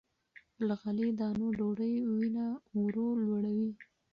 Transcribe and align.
له 0.67 0.73
غلې- 0.81 1.15
دانو 1.19 1.47
ډوډۍ 1.57 1.93
وینه 2.15 2.45
ورو 2.81 3.07
لوړوي. 3.23 3.71